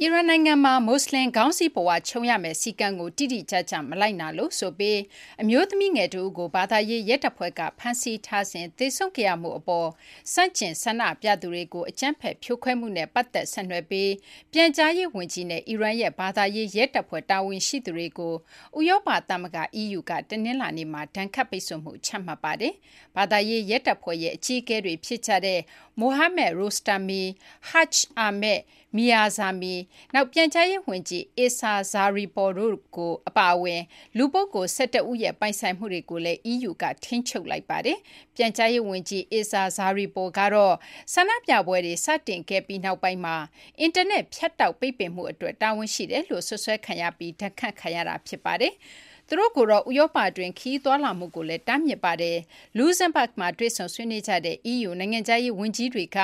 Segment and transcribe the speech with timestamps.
[0.00, 5.00] အီရန်နိုင်ငံမှာမွတ်စလင်ခေါင်းစည်းပုဝါခြုံရမယ့်စည်းကမ်းကိုတိတိကျကျမလိုက်နာလို့ဆိုပြီး
[5.40, 9.88] အမျိုးသမီးငယ်တဦးကိုဘာသာရေးရဲတပ်ဖွဲ့ကဖမ်းဆီးထားစဉ်သေဆုံးခဲ့ရမှုအပေါ်
[10.32, 14.12] ဆန့်ကျင်ဆန္ဒပြသူတွေကိုအကြမ်းဖက်ဖြိုခွဲမှုနဲ့ပတ်သက်ဆက်နွယ်ပြီး
[14.52, 18.34] ပြန်ကြားရေးဝန်ကြီးနဲ့အီရန်ရဲ့ဘာသာရေးရဲတပ်ဖွဲ့တာဝန်ရှိသူတွေကို
[18.78, 22.74] ဥရောပသမဂ္ဂ EU ကတနင်္လာနေ့မှာဒဏ်ခတ်ပိတ်ဆို့မှုချမှတ်ပါတယ်။
[23.16, 25.60] ဘာသာရေးရဲတပ်ဖွဲ့ရဲ့အကြီးအကဲတွေဖြစ်ကြတဲ့
[26.00, 27.22] Mohammad Rostami,
[27.70, 27.94] Haj
[28.26, 28.60] Ahmed
[28.96, 29.76] Mirzami
[30.14, 32.74] နောက် ပြန်ကြားရေးဝန်ကြီး Issa Zaripol တို့
[33.28, 33.82] အပါအဝင်
[34.16, 37.98] လူပုဂ္ဂိုလ် ၁၁ ဦးရဲ့ ပိုင်ဆိုင်မှုတွေကိုလည်း EU ကထိန်းချုပ်လိုက်ပါတယ်။
[38.36, 40.74] ပြန်ကြားရေးဝန်ကြီး Issa Zaripol ကတော့
[41.14, 43.36] ဆန္ဒပြပွဲတွေ စတင်ခဲ့ပြီးနောက်ပိုင်းမှာ
[43.80, 48.74] အင်တာနက် ဖြတ်တောက် ပိတ်ပင်မှုအတွက် တာဝန်ရှိတယ်လို့ စွပ်စွဲခံရပြီး ဒဏ်ခတ်ခံရတာ ဖြစ်ပါတယ်။
[49.28, 52.38] သူတို့ကိုတော့ ဥရောပတွင်း ခရီးသွားလာမှုကိုလည်း တားမြစ်ပါတယ်။
[52.76, 56.18] လူဇမ်းဘတ်မှာ တွေ့ဆုံဆွေးနွေးကြတဲ့ EU နိုင်ငံခြားရေးဝန်ကြီးတွေက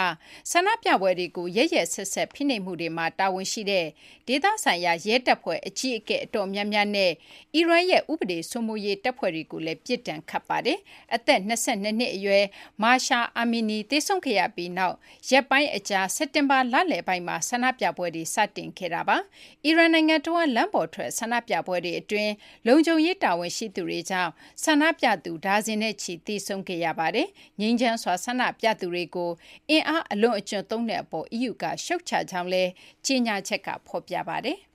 [0.50, 3.86] ဆန္ဒပြပွဲတွေကို ရက်ရက်စက်စက် ဖိနှိပ်မှုတွေမှာ တာဝန်ရှိတဲ့
[4.26, 7.12] ဒေသဆိုင်ရာရဲတပ်ဖွဲ့အကြီးအကဲအတော်များများနဲ့
[7.54, 10.78] အီရန်ရဲ့ဥပဒေစိုးမိုးရေးတပ်ဖွဲ့တွေကိုလည်းပြစ်ဒဏ်ခတ်ပါတယ်။
[11.14, 12.44] အသက်၂၂နှစ်အရွယ်
[12.82, 14.96] Mahsa Amini သေဆုံးခဲ့ရပြီးနောက်
[15.30, 19.16] ရက်ပိုင်းအကြာစက်တင်ဘာလလယ်ပိုင်းမှာဆန္ဒပြပွဲတွေစတင်ခဲ့တာပါ။
[19.64, 22.32] အီရန်နိုင်ငံတဝန်းလမ်းပေါ်ထွက်ဆန္ဒပြပွဲတွေအတွင်း
[22.66, 24.30] လုံခြုံရေးတာဝန်ရှိသူတွေကြောင့်
[24.64, 27.28] ဆန္ဒပြသူဒါဇင်နဲ့ချီသေဆုံးခဲ့ရပါတယ်။
[27.60, 29.30] ငြိမ်းချမ်းစွာဆန္ဒပြသူတွေကို
[29.70, 32.70] အင်အားအလွန်အကျွံသုံးတဲ့အပေါ် EU ကရှုတ်ချကြောင်းလည်း
[33.06, 34.58] ကြေညာချက်ကဖော်ပြပါတယ်။